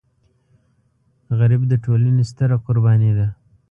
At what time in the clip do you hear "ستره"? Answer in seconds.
2.31-2.55